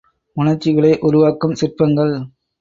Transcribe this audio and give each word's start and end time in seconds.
உணர்ச்சிகளை 0.37 0.99
உருவாக்கும் 0.99 1.53
சிற்பங்கள். 1.53 2.15